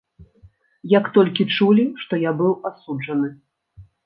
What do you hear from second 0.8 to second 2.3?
Як толькі чулі, што